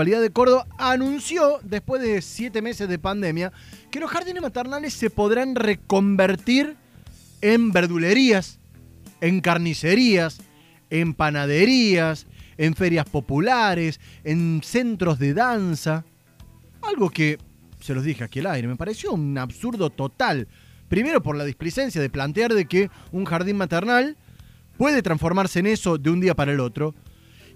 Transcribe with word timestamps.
De 0.00 0.30
Córdoba 0.30 0.66
anunció, 0.78 1.60
después 1.62 2.00
de 2.00 2.22
siete 2.22 2.62
meses 2.62 2.88
de 2.88 2.98
pandemia, 2.98 3.52
que 3.90 4.00
los 4.00 4.10
jardines 4.10 4.40
maternales 4.40 4.94
se 4.94 5.10
podrán 5.10 5.54
reconvertir 5.54 6.76
en 7.42 7.70
verdulerías, 7.70 8.60
en 9.20 9.42
carnicerías, 9.42 10.40
en 10.88 11.12
panaderías, 11.12 12.26
en 12.56 12.74
ferias 12.74 13.04
populares, 13.10 14.00
en 14.24 14.62
centros 14.64 15.18
de 15.18 15.34
danza. 15.34 16.06
Algo 16.80 17.10
que, 17.10 17.36
se 17.80 17.92
los 17.92 18.02
dije 18.02 18.24
aquí 18.24 18.38
al 18.40 18.46
aire, 18.46 18.68
me 18.68 18.76
pareció 18.76 19.12
un 19.12 19.36
absurdo 19.36 19.90
total. 19.90 20.48
Primero 20.88 21.22
por 21.22 21.36
la 21.36 21.44
displicencia 21.44 22.00
de 22.00 22.08
plantear 22.08 22.54
de 22.54 22.64
que 22.64 22.90
un 23.12 23.26
jardín 23.26 23.58
maternal 23.58 24.16
puede 24.78 25.02
transformarse 25.02 25.58
en 25.58 25.66
eso 25.66 25.98
de 25.98 26.08
un 26.08 26.20
día 26.20 26.34
para 26.34 26.52
el 26.52 26.60
otro. 26.60 26.94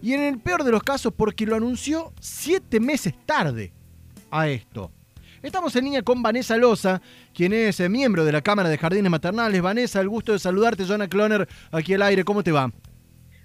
Y 0.03 0.13
en 0.13 0.23
el 0.23 0.39
peor 0.39 0.65
de 0.65 0.71
los 0.71 0.83
casos 0.83 1.13
porque 1.17 1.47
lo 1.47 1.57
anunció 1.57 2.13
siete 2.21 2.81
meses 2.81 3.15
tarde 3.27 3.73
a 4.31 4.49
esto. 4.49 4.91
Estamos 5.43 5.77
en 5.77 5.85
línea 5.85 6.03
con 6.03 6.23
Vanessa 6.23 6.57
Loza, 6.57 7.03
quien 7.35 7.53
es 7.53 7.79
eh, 7.79 7.89
miembro 7.91 8.25
de 8.25 8.33
la 8.33 8.41
Cámara 8.41 8.71
de 8.71 8.79
Jardines 8.79 9.11
Maternales. 9.11 9.61
Vanessa, 9.61 10.01
el 10.01 10.09
gusto 10.09 10.33
de 10.33 10.39
saludarte, 10.39 10.87
Jonah 10.87 11.07
Cloner, 11.07 11.47
aquí 11.71 11.93
al 11.93 12.03
aire. 12.03 12.25
¿Cómo 12.25 12.43
te 12.43 12.51
va? 12.51 12.73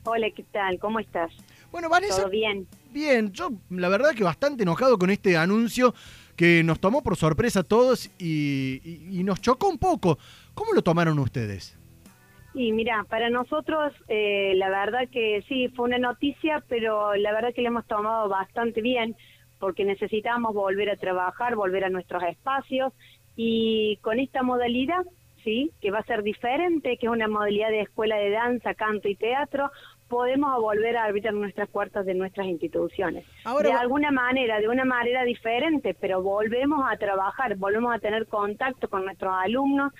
Hola, 0.05 0.27
¿qué 0.33 0.43
tal? 0.43 0.79
¿Cómo 0.79 0.99
estás? 0.99 1.31
Bueno, 1.71 1.89
Vanessa. 1.89 2.21
¿Todo 2.21 2.29
bien? 2.29 2.67
Bien, 2.91 3.31
yo 3.33 3.51
la 3.69 3.89
verdad 3.89 4.11
que 4.11 4.23
bastante 4.23 4.63
enojado 4.63 4.97
con 4.97 5.09
este 5.09 5.35
anuncio 5.35 5.93
que 6.37 6.63
nos 6.63 6.79
tomó 6.79 7.03
por 7.03 7.17
sorpresa 7.17 7.59
a 7.59 7.63
todos 7.63 8.09
y, 8.17 8.81
y 9.11 9.23
nos 9.25 9.41
chocó 9.41 9.67
un 9.67 9.77
poco. 9.77 10.17
¿Cómo 10.53 10.71
lo 10.73 10.81
tomaron 10.81 11.19
ustedes? 11.19 11.78
Y 12.53 12.71
mira, 12.71 13.05
para 13.09 13.29
nosotros 13.29 13.93
eh, 14.07 14.53
la 14.55 14.69
verdad 14.69 15.07
que 15.11 15.43
sí, 15.47 15.69
fue 15.69 15.85
una 15.85 15.99
noticia, 15.99 16.63
pero 16.67 17.15
la 17.15 17.31
verdad 17.31 17.53
que 17.53 17.61
la 17.61 17.69
hemos 17.69 17.85
tomado 17.85 18.27
bastante 18.27 18.81
bien 18.81 19.15
porque 19.59 19.85
necesitamos 19.85 20.53
volver 20.53 20.89
a 20.89 20.95
trabajar, 20.95 21.55
volver 21.55 21.83
a 21.83 21.89
nuestros 21.89 22.23
espacios 22.23 22.93
y 23.35 23.97
con 24.01 24.19
esta 24.19 24.41
modalidad, 24.41 25.05
sí, 25.43 25.71
que 25.81 25.91
va 25.91 25.99
a 25.99 26.03
ser 26.03 26.23
diferente, 26.23 26.97
que 26.97 27.05
es 27.05 27.11
una 27.11 27.27
modalidad 27.27 27.69
de 27.69 27.81
escuela 27.81 28.17
de 28.17 28.31
danza, 28.31 28.73
canto 28.73 29.07
y 29.07 29.15
teatro, 29.15 29.69
podemos 30.07 30.59
volver 30.59 30.97
a 30.97 31.05
abrir 31.05 31.31
nuestras 31.33 31.69
puertas 31.69 32.05
de 32.05 32.15
nuestras 32.15 32.47
instituciones. 32.47 33.25
de 33.61 33.71
alguna 33.71 34.11
manera, 34.11 34.59
de 34.59 34.67
una 34.67 34.85
manera 34.85 35.23
diferente, 35.23 35.93
pero 35.93 36.21
volvemos 36.21 36.83
a 36.89 36.97
trabajar, 36.97 37.55
volvemos 37.55 37.95
a 37.95 37.99
tener 37.99 38.27
contacto 38.27 38.89
con 38.89 39.05
nuestros 39.05 39.33
alumnos, 39.33 39.93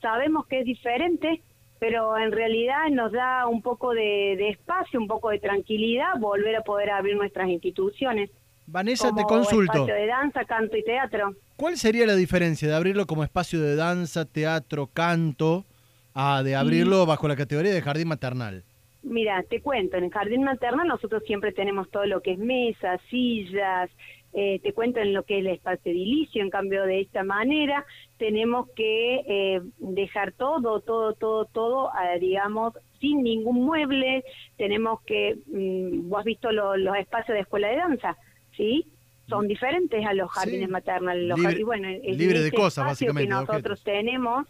sabemos 0.00 0.46
que 0.46 0.60
es 0.60 0.64
diferente, 0.66 1.40
pero 1.84 2.16
en 2.16 2.32
realidad 2.32 2.88
nos 2.90 3.12
da 3.12 3.46
un 3.46 3.60
poco 3.60 3.92
de, 3.92 4.48
espacio, 4.48 4.98
un 4.98 5.06
poco 5.06 5.28
de 5.28 5.38
tranquilidad 5.38 6.18
volver 6.18 6.56
a 6.56 6.62
poder 6.62 6.88
abrir 6.88 7.14
nuestras 7.14 7.46
instituciones. 7.50 8.30
Vanessa, 8.66 9.14
te 9.14 9.22
consulto. 9.24 9.72
Espacio 9.72 9.94
de 9.94 10.06
danza, 10.06 10.46
canto 10.46 10.78
y 10.78 10.82
teatro. 10.82 11.34
¿Cuál 11.56 11.76
sería 11.76 12.06
la 12.06 12.16
diferencia 12.16 12.66
de 12.66 12.74
abrirlo 12.74 13.06
como 13.06 13.22
espacio 13.22 13.60
de 13.60 13.76
danza, 13.76 14.24
teatro, 14.24 14.88
canto, 14.94 15.66
a 16.14 16.42
de 16.42 16.56
abrirlo 16.56 17.04
bajo 17.04 17.28
la 17.28 17.36
categoría 17.36 17.74
de 17.74 17.82
jardín 17.82 18.08
maternal? 18.08 18.64
Mira, 19.02 19.42
te 19.42 19.60
cuento, 19.60 19.98
en 19.98 20.04
el 20.04 20.10
jardín 20.10 20.42
maternal 20.42 20.88
nosotros 20.88 21.22
siempre 21.26 21.52
tenemos 21.52 21.90
todo 21.90 22.06
lo 22.06 22.22
que 22.22 22.32
es 22.32 22.38
mesas, 22.38 22.98
sillas, 23.10 23.90
eh, 24.36 24.58
te 24.64 24.72
cuento 24.72 24.98
en 24.98 25.12
lo 25.12 25.22
que 25.22 25.38
es 25.38 25.40
el 25.46 25.52
espacio 25.52 25.92
edilicio, 25.92 26.42
en 26.42 26.50
cambio 26.50 26.82
de 26.86 27.02
esta 27.02 27.22
manera 27.22 27.86
tenemos 28.18 28.68
que 28.74 29.20
eh, 29.28 29.60
dejar 29.78 30.32
todo, 30.32 30.80
todo, 30.80 31.12
todo, 31.12 31.44
todo, 31.44 31.90
eh, 31.90 32.18
digamos, 32.18 32.74
sin 33.00 33.22
ningún 33.22 33.64
mueble, 33.64 34.24
tenemos 34.56 35.00
que, 35.02 35.36
mm, 35.46 36.08
vos 36.08 36.18
has 36.18 36.24
visto 36.24 36.50
los 36.50 36.96
espacios 36.96 37.36
de 37.36 37.42
escuela 37.42 37.68
de 37.68 37.76
danza, 37.76 38.16
¿sí? 38.56 38.88
Son 39.28 39.46
diferentes 39.46 40.04
a 40.04 40.12
los 40.14 40.28
jardines 40.32 40.68
maternales. 40.68 41.28
Los 41.28 41.38
libre, 41.38 41.62
bueno, 41.62 41.88
libre 41.88 42.40
de 42.40 42.50
cosas, 42.50 42.86
básicamente. 42.86 43.28
Que 43.28 43.34
nosotros 43.34 43.84
tenemos 43.84 44.48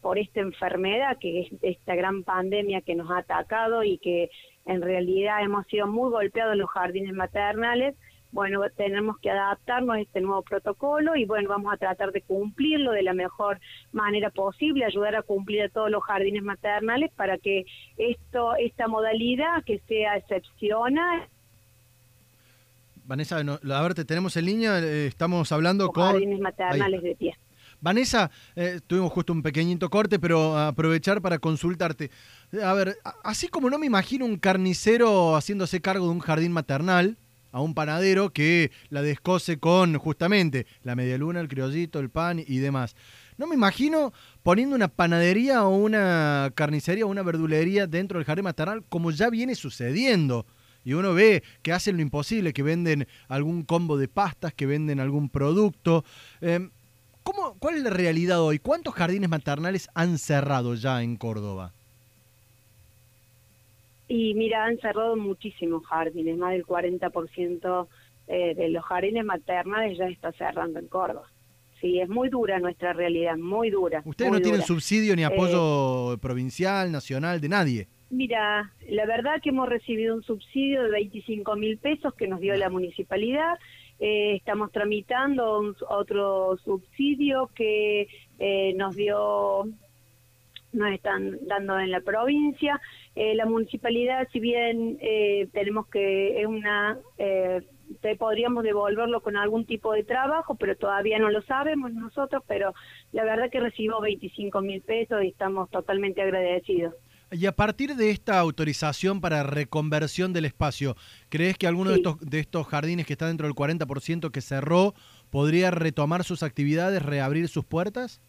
por 0.00 0.18
esta 0.18 0.40
enfermedad, 0.40 1.18
que 1.20 1.42
es 1.42 1.48
esta 1.62 1.94
gran 1.94 2.22
pandemia 2.22 2.80
que 2.80 2.94
nos 2.94 3.10
ha 3.10 3.18
atacado 3.18 3.82
y 3.82 3.98
que 3.98 4.30
en 4.66 4.82
realidad 4.82 5.42
hemos 5.42 5.66
sido 5.66 5.86
muy 5.86 6.10
golpeados 6.10 6.54
en 6.54 6.60
los 6.60 6.70
jardines 6.70 7.12
maternales, 7.12 7.94
bueno, 8.34 8.60
tenemos 8.76 9.16
que 9.18 9.30
adaptarnos 9.30 9.94
a 9.94 10.00
este 10.00 10.20
nuevo 10.20 10.42
protocolo 10.42 11.14
y 11.14 11.24
bueno, 11.24 11.48
vamos 11.48 11.72
a 11.72 11.76
tratar 11.76 12.10
de 12.10 12.20
cumplirlo 12.20 12.90
de 12.90 13.04
la 13.04 13.14
mejor 13.14 13.60
manera 13.92 14.28
posible, 14.30 14.84
ayudar 14.84 15.14
a 15.14 15.22
cumplir 15.22 15.62
a 15.62 15.68
todos 15.68 15.88
los 15.88 16.02
jardines 16.02 16.42
maternales 16.42 17.12
para 17.12 17.38
que 17.38 17.64
esto, 17.96 18.56
esta 18.56 18.88
modalidad 18.88 19.62
que 19.64 19.80
sea 19.86 20.16
excepcional. 20.16 21.28
Vanessa, 23.04 23.38
a 23.38 23.82
ver, 23.82 23.94
te 23.94 24.04
tenemos 24.04 24.36
en 24.36 24.46
línea, 24.46 24.80
eh, 24.80 25.06
estamos 25.06 25.52
hablando 25.52 25.90
con... 25.90 26.12
Jardines 26.12 26.40
maternales 26.40 27.02
de 27.02 27.14
pie. 27.14 27.36
Vanessa, 27.80 28.32
eh, 28.56 28.80
tuvimos 28.84 29.12
justo 29.12 29.32
un 29.32 29.42
pequeñito 29.42 29.90
corte, 29.90 30.18
pero 30.18 30.58
aprovechar 30.58 31.22
para 31.22 31.38
consultarte. 31.38 32.10
A 32.64 32.72
ver, 32.72 32.96
así 33.22 33.46
como 33.46 33.70
no 33.70 33.78
me 33.78 33.86
imagino 33.86 34.24
un 34.24 34.38
carnicero 34.38 35.36
haciéndose 35.36 35.80
cargo 35.80 36.06
de 36.06 36.12
un 36.12 36.20
jardín 36.20 36.50
maternal, 36.50 37.16
a 37.54 37.60
un 37.60 37.72
panadero 37.72 38.32
que 38.32 38.72
la 38.90 39.00
descose 39.00 39.60
con 39.60 39.96
justamente 39.96 40.66
la 40.82 40.96
media 40.96 41.16
luna, 41.16 41.38
el 41.38 41.46
criollito, 41.46 42.00
el 42.00 42.10
pan 42.10 42.42
y 42.44 42.58
demás. 42.58 42.96
No 43.38 43.46
me 43.46 43.54
imagino 43.54 44.12
poniendo 44.42 44.74
una 44.74 44.88
panadería 44.88 45.62
o 45.62 45.76
una 45.76 46.50
carnicería 46.56 47.06
o 47.06 47.08
una 47.08 47.22
verdulería 47.22 47.86
dentro 47.86 48.18
del 48.18 48.26
jardín 48.26 48.42
maternal 48.42 48.84
como 48.88 49.12
ya 49.12 49.30
viene 49.30 49.54
sucediendo. 49.54 50.46
Y 50.82 50.94
uno 50.94 51.14
ve 51.14 51.44
que 51.62 51.72
hacen 51.72 51.94
lo 51.94 52.02
imposible, 52.02 52.52
que 52.52 52.64
venden 52.64 53.06
algún 53.28 53.62
combo 53.62 53.96
de 53.96 54.08
pastas, 54.08 54.52
que 54.52 54.66
venden 54.66 54.98
algún 54.98 55.28
producto. 55.28 56.04
Em, 56.40 56.72
¿cómo, 57.22 57.56
¿Cuál 57.60 57.76
es 57.76 57.84
la 57.84 57.90
realidad 57.90 58.42
hoy? 58.42 58.58
¿Cuántos 58.58 58.94
jardines 58.94 59.30
maternales 59.30 59.88
han 59.94 60.18
cerrado 60.18 60.74
ya 60.74 61.04
en 61.04 61.14
Córdoba? 61.14 61.72
Y 64.08 64.34
mira, 64.34 64.64
han 64.64 64.78
cerrado 64.78 65.16
muchísimos 65.16 65.86
jardines, 65.86 66.36
más 66.36 66.52
del 66.52 66.64
40% 66.64 67.88
eh, 68.26 68.54
de 68.54 68.68
los 68.70 68.84
jardines 68.84 69.24
maternales 69.24 69.98
ya 69.98 70.06
está 70.06 70.32
cerrando 70.32 70.78
en 70.78 70.88
Córdoba. 70.88 71.28
Sí, 71.80 72.00
es 72.00 72.08
muy 72.08 72.30
dura 72.30 72.58
nuestra 72.58 72.94
realidad, 72.94 73.36
muy 73.36 73.68
dura. 73.70 74.02
¿Ustedes 74.04 74.32
no 74.32 74.40
tienen 74.40 74.62
subsidio 74.62 75.14
ni 75.14 75.22
eh, 75.22 75.26
apoyo 75.26 76.16
provincial, 76.18 76.90
nacional, 76.90 77.40
de 77.40 77.48
nadie? 77.48 77.88
Mira, 78.08 78.72
la 78.88 79.06
verdad 79.06 79.42
que 79.42 79.50
hemos 79.50 79.68
recibido 79.68 80.14
un 80.14 80.22
subsidio 80.22 80.84
de 80.84 80.90
25 80.90 81.56
mil 81.56 81.76
pesos 81.78 82.14
que 82.14 82.28
nos 82.28 82.40
dio 82.40 82.54
la 82.56 82.70
municipalidad. 82.70 83.58
Eh, 83.98 84.36
estamos 84.36 84.72
tramitando 84.72 85.74
otro 85.88 86.56
subsidio 86.64 87.50
que 87.54 88.06
nos 88.76 88.96
dio 88.96 89.66
nos 90.74 90.92
están 90.92 91.38
dando 91.46 91.78
en 91.78 91.90
la 91.90 92.00
provincia. 92.00 92.80
Eh, 93.14 93.34
la 93.34 93.46
municipalidad, 93.46 94.28
si 94.32 94.40
bien 94.40 94.98
eh, 95.00 95.48
tenemos 95.52 95.86
que, 95.88 96.40
es 96.40 96.46
una, 96.46 96.98
eh, 97.18 97.62
podríamos 98.18 98.64
devolverlo 98.64 99.22
con 99.22 99.36
algún 99.36 99.66
tipo 99.66 99.92
de 99.92 100.04
trabajo, 100.04 100.56
pero 100.56 100.76
todavía 100.76 101.18
no 101.18 101.30
lo 101.30 101.42
sabemos 101.42 101.92
nosotros, 101.92 102.42
pero 102.46 102.74
la 103.12 103.24
verdad 103.24 103.50
que 103.50 103.60
recibo 103.60 104.00
25 104.00 104.60
mil 104.60 104.82
pesos 104.82 105.22
y 105.22 105.28
estamos 105.28 105.70
totalmente 105.70 106.22
agradecidos. 106.22 106.94
Y 107.30 107.46
a 107.46 107.52
partir 107.52 107.96
de 107.96 108.10
esta 108.10 108.38
autorización 108.38 109.20
para 109.20 109.42
reconversión 109.42 110.32
del 110.32 110.44
espacio, 110.44 110.94
¿crees 111.28 111.56
que 111.58 111.66
alguno 111.66 111.90
de, 111.90 111.96
estos, 111.96 112.20
de 112.20 112.38
estos 112.38 112.66
jardines 112.66 113.06
que 113.06 113.14
está 113.14 113.26
dentro 113.26 113.46
del 113.46 113.56
40% 113.56 114.30
que 114.30 114.40
cerró 114.40 114.94
podría 115.30 115.72
retomar 115.72 116.22
sus 116.22 116.42
actividades, 116.42 117.02
reabrir 117.02 117.48
sus 117.48 117.64
puertas? 117.64 118.20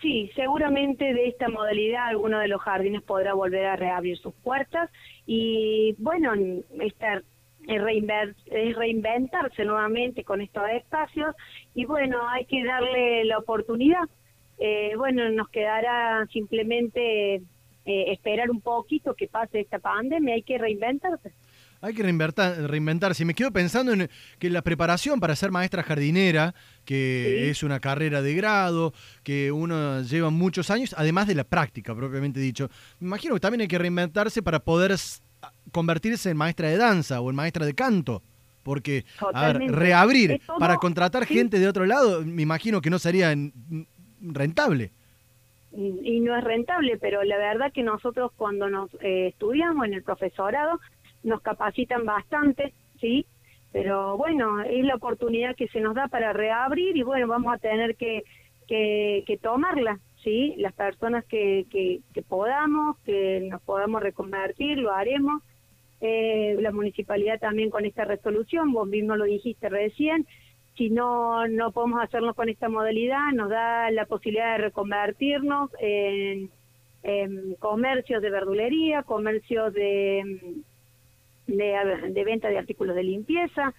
Sí, 0.00 0.30
seguramente 0.36 1.12
de 1.12 1.28
esta 1.28 1.48
modalidad 1.48 2.06
alguno 2.06 2.38
de 2.38 2.46
los 2.48 2.60
jardines 2.60 3.02
podrá 3.02 3.34
volver 3.34 3.66
a 3.66 3.76
reabrir 3.76 4.16
sus 4.18 4.32
puertas 4.34 4.90
y 5.26 5.96
bueno, 5.98 6.34
estar 6.80 7.24
es, 7.66 8.76
reinventarse 8.76 9.64
nuevamente 9.64 10.24
con 10.24 10.40
estos 10.40 10.62
espacios 10.70 11.34
y 11.74 11.84
bueno, 11.84 12.28
hay 12.28 12.44
que 12.46 12.64
darle 12.64 13.24
la 13.24 13.38
oportunidad. 13.38 14.08
Eh, 14.58 14.94
bueno, 14.96 15.28
nos 15.30 15.48
quedará 15.48 16.26
simplemente 16.32 17.34
eh, 17.34 18.12
esperar 18.12 18.50
un 18.50 18.60
poquito 18.60 19.14
que 19.14 19.28
pase 19.28 19.60
esta 19.60 19.78
pandemia, 19.78 20.34
hay 20.34 20.42
que 20.42 20.58
reinventarse. 20.58 21.32
Hay 21.80 21.94
que 21.94 22.02
reinventarse. 22.02 23.24
Me 23.24 23.34
quedo 23.34 23.52
pensando 23.52 23.92
en 23.92 24.10
que 24.38 24.50
la 24.50 24.62
preparación 24.62 25.20
para 25.20 25.36
ser 25.36 25.52
maestra 25.52 25.84
jardinera, 25.84 26.54
que 26.84 27.50
es 27.50 27.62
una 27.62 27.78
carrera 27.78 28.20
de 28.20 28.34
grado, 28.34 28.92
que 29.22 29.52
uno 29.52 30.02
lleva 30.02 30.30
muchos 30.30 30.70
años, 30.70 30.94
además 30.98 31.28
de 31.28 31.36
la 31.36 31.44
práctica, 31.44 31.94
propiamente 31.94 32.40
dicho. 32.40 32.68
Me 32.98 33.06
imagino 33.06 33.34
que 33.34 33.40
también 33.40 33.60
hay 33.60 33.68
que 33.68 33.78
reinventarse 33.78 34.42
para 34.42 34.58
poder 34.58 34.94
convertirse 35.70 36.30
en 36.30 36.36
maestra 36.36 36.68
de 36.68 36.78
danza 36.78 37.20
o 37.20 37.30
en 37.30 37.36
maestra 37.36 37.64
de 37.64 37.74
canto. 37.74 38.22
Porque, 38.64 39.04
a 39.32 39.52
ver, 39.52 39.70
reabrir 39.70 40.42
para 40.58 40.76
contratar 40.76 41.26
gente 41.26 41.58
de 41.58 41.68
otro 41.68 41.86
lado, 41.86 42.24
me 42.24 42.42
imagino 42.42 42.80
que 42.80 42.90
no 42.90 42.98
sería 42.98 43.34
rentable 44.20 44.90
y 45.72 46.20
no 46.20 46.36
es 46.36 46.42
rentable, 46.42 46.96
pero 46.98 47.22
la 47.24 47.36
verdad 47.36 47.72
que 47.72 47.82
nosotros 47.82 48.32
cuando 48.36 48.68
nos 48.68 48.92
eh, 49.00 49.28
estudiamos 49.28 49.86
en 49.86 49.94
el 49.94 50.02
profesorado 50.02 50.80
nos 51.22 51.40
capacitan 51.42 52.04
bastante, 52.04 52.72
¿sí? 53.00 53.26
Pero 53.72 54.16
bueno, 54.16 54.62
es 54.62 54.84
la 54.84 54.94
oportunidad 54.94 55.54
que 55.54 55.68
se 55.68 55.80
nos 55.80 55.94
da 55.94 56.08
para 56.08 56.32
reabrir 56.32 56.96
y 56.96 57.02
bueno, 57.02 57.26
vamos 57.26 57.54
a 57.54 57.58
tener 57.58 57.96
que, 57.96 58.24
que, 58.66 59.38
tomarla, 59.42 59.98
¿sí? 60.22 60.54
Las 60.56 60.72
personas 60.72 61.24
que, 61.26 61.66
que, 61.70 62.22
podamos, 62.22 62.98
que 63.00 63.46
nos 63.50 63.60
podamos 63.62 64.02
reconvertir, 64.02 64.78
lo 64.78 64.92
haremos. 64.92 65.42
Eh, 66.00 66.56
la 66.60 66.70
municipalidad 66.70 67.40
también 67.40 67.70
con 67.70 67.84
esta 67.84 68.04
resolución, 68.04 68.72
vos 68.72 68.86
mismo 68.86 69.16
lo 69.16 69.24
dijiste 69.24 69.68
recién, 69.68 70.26
si 70.78 70.90
no, 70.90 71.48
no 71.48 71.72
podemos 71.72 72.00
hacerlo 72.00 72.34
con 72.34 72.48
esta 72.48 72.68
modalidad, 72.68 73.32
nos 73.34 73.50
da 73.50 73.90
la 73.90 74.06
posibilidad 74.06 74.52
de 74.52 74.64
reconvertirnos 74.64 75.70
en, 75.80 76.50
comercios 77.58 78.22
de 78.22 78.30
verdulería, 78.30 79.02
comercios 79.02 79.72
de, 79.72 80.22
de, 81.48 82.24
venta 82.24 82.48
de 82.48 82.58
artículos 82.58 82.94
de 82.94 83.02
limpieza. 83.02 83.74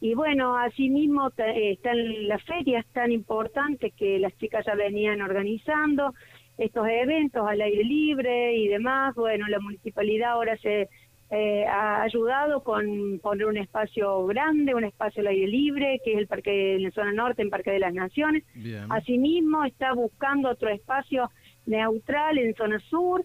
Y 0.00 0.14
bueno, 0.14 0.56
asimismo 0.56 1.30
están 1.36 2.28
las 2.28 2.42
ferias 2.44 2.84
tan 2.92 3.12
importantes 3.12 3.92
que 3.94 4.18
las 4.18 4.36
chicas 4.38 4.66
ya 4.66 4.74
venían 4.74 5.22
organizando, 5.22 6.12
estos 6.58 6.86
eventos 6.88 7.46
al 7.48 7.60
aire 7.60 7.84
libre 7.84 8.56
y 8.56 8.68
demás. 8.68 9.14
Bueno, 9.14 9.46
la 9.48 9.60
municipalidad 9.60 10.32
ahora 10.32 10.56
se 10.58 10.88
eh, 11.30 11.64
ha 11.66 12.02
ayudado 12.02 12.62
con 12.62 13.20
poner 13.22 13.46
un 13.46 13.56
espacio 13.56 14.26
grande, 14.26 14.74
un 14.74 14.84
espacio 14.84 15.20
al 15.20 15.28
aire 15.28 15.46
libre, 15.46 16.00
que 16.04 16.14
es 16.14 16.18
el 16.18 16.26
parque 16.26 16.74
en 16.74 16.82
la 16.82 16.90
zona 16.90 17.12
norte, 17.12 17.42
en 17.42 17.50
Parque 17.50 17.70
de 17.70 17.78
las 17.78 17.94
Naciones. 17.94 18.44
Asimismo, 18.90 19.64
está 19.64 19.94
buscando 19.94 20.50
otro 20.50 20.68
espacio 20.68 21.30
neutral 21.64 22.38
en 22.38 22.54
zona 22.54 22.80
sur 22.80 23.24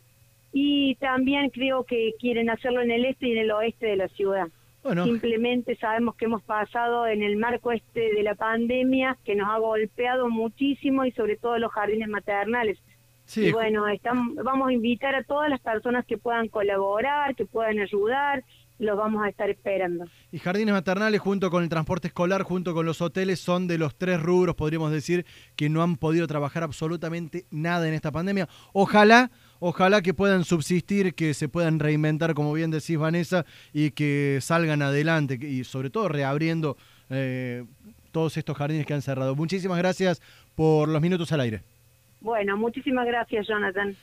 y 0.53 0.95
también 0.95 1.49
creo 1.49 1.83
que 1.83 2.13
quieren 2.19 2.49
hacerlo 2.49 2.81
en 2.81 2.91
el 2.91 3.05
este 3.05 3.27
y 3.27 3.31
en 3.33 3.37
el 3.39 3.51
oeste 3.51 3.87
de 3.87 3.95
la 3.97 4.07
ciudad. 4.09 4.47
Simplemente 5.03 5.75
sabemos 5.75 6.15
que 6.15 6.25
hemos 6.25 6.43
pasado 6.43 7.07
en 7.07 7.21
el 7.21 7.35
marco 7.35 7.73
este 7.73 8.13
de 8.13 8.23
la 8.23 8.35
pandemia, 8.35 9.17
que 9.25 9.35
nos 9.35 9.49
ha 9.49 9.57
golpeado 9.57 10.29
muchísimo 10.29 11.03
y 11.03 11.11
sobre 11.11 11.35
todo 11.35 11.57
los 11.57 11.73
jardines 11.73 12.07
maternales. 12.07 12.77
Y 13.35 13.51
bueno, 13.51 13.87
estamos, 13.89 14.35
vamos 14.35 14.69
a 14.69 14.73
invitar 14.73 15.13
a 15.13 15.23
todas 15.23 15.49
las 15.49 15.59
personas 15.59 16.05
que 16.05 16.17
puedan 16.17 16.47
colaborar, 16.47 17.35
que 17.35 17.45
puedan 17.45 17.79
ayudar, 17.79 18.45
los 18.79 18.97
vamos 18.97 19.25
a 19.25 19.29
estar 19.29 19.49
esperando. 19.49 20.05
Y 20.31 20.39
jardines 20.39 20.73
maternales 20.73 21.19
junto 21.19 21.49
con 21.49 21.63
el 21.63 21.69
transporte 21.69 22.07
escolar, 22.07 22.43
junto 22.43 22.73
con 22.73 22.85
los 22.85 23.01
hoteles, 23.01 23.39
son 23.39 23.67
de 23.67 23.77
los 23.77 23.97
tres 23.97 24.21
rubros, 24.21 24.55
podríamos 24.55 24.91
decir, 24.91 25.25
que 25.55 25.67
no 25.69 25.83
han 25.83 25.97
podido 25.97 26.27
trabajar 26.27 26.63
absolutamente 26.63 27.45
nada 27.51 27.87
en 27.87 27.93
esta 27.93 28.11
pandemia. 28.11 28.47
Ojalá, 28.71 29.31
ojalá 29.59 30.01
que 30.01 30.13
puedan 30.13 30.43
subsistir, 30.43 31.13
que 31.13 31.33
se 31.33 31.49
puedan 31.49 31.79
reinventar, 31.79 32.33
como 32.33 32.53
bien 32.53 32.71
decís 32.71 32.97
Vanessa, 32.97 33.45
y 33.73 33.91
que 33.91 34.39
salgan 34.41 34.81
adelante 34.81 35.37
y 35.41 35.63
sobre 35.63 35.89
todo 35.89 36.09
reabriendo 36.09 36.77
eh, 37.09 37.63
todos 38.11 38.37
estos 38.37 38.57
jardines 38.57 38.85
que 38.85 38.93
han 38.93 39.01
cerrado. 39.01 39.35
Muchísimas 39.35 39.77
gracias 39.77 40.21
por 40.55 40.89
los 40.89 41.01
minutos 41.01 41.31
al 41.31 41.41
aire. 41.41 41.61
Bueno, 42.19 42.57
muchísimas 42.57 43.05
gracias, 43.05 43.47
Jonathan. 43.47 43.95